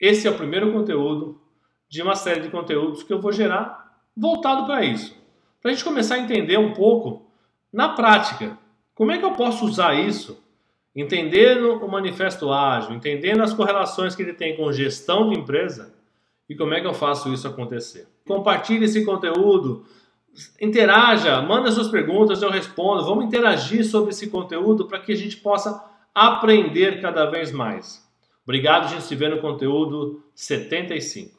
Esse 0.00 0.28
é 0.28 0.30
o 0.30 0.36
primeiro 0.36 0.72
conteúdo 0.72 1.40
de 1.88 2.02
uma 2.02 2.14
série 2.14 2.40
de 2.40 2.50
conteúdos 2.50 3.02
que 3.02 3.12
eu 3.12 3.20
vou 3.20 3.32
gerar 3.32 4.00
voltado 4.16 4.66
para 4.66 4.84
isso. 4.84 5.16
Para 5.60 5.70
a 5.70 5.74
gente 5.74 5.84
começar 5.84 6.16
a 6.16 6.18
entender 6.18 6.58
um 6.58 6.72
pouco 6.72 7.30
na 7.72 7.90
prática 7.90 8.58
como 8.94 9.12
é 9.12 9.18
que 9.18 9.24
eu 9.24 9.32
posso 9.32 9.66
usar 9.66 9.94
isso, 9.94 10.42
entendendo 10.94 11.84
o 11.84 11.90
manifesto 11.90 12.50
ágil, 12.50 12.94
entendendo 12.94 13.42
as 13.42 13.52
correlações 13.52 14.14
que 14.14 14.22
ele 14.22 14.32
tem 14.32 14.56
com 14.56 14.72
gestão 14.72 15.28
de 15.28 15.38
empresa 15.38 15.94
e 16.48 16.56
como 16.56 16.72
é 16.72 16.80
que 16.80 16.86
eu 16.86 16.94
faço 16.94 17.32
isso 17.32 17.46
acontecer? 17.46 18.08
Compartilhe 18.26 18.86
esse 18.86 19.04
conteúdo, 19.04 19.84
interaja, 20.60 21.42
manda 21.42 21.70
suas 21.70 21.88
perguntas, 21.88 22.40
eu 22.40 22.50
respondo. 22.50 23.04
Vamos 23.04 23.26
interagir 23.26 23.84
sobre 23.84 24.10
esse 24.10 24.30
conteúdo 24.30 24.86
para 24.86 25.00
que 25.00 25.12
a 25.12 25.16
gente 25.16 25.36
possa 25.36 25.84
aprender 26.14 27.02
cada 27.02 27.26
vez 27.26 27.52
mais. 27.52 28.02
Obrigado, 28.44 28.84
a 28.84 28.88
gente 28.88 29.02
se 29.02 29.14
vê 29.14 29.28
no 29.28 29.40
conteúdo 29.40 30.22
75. 30.34 31.35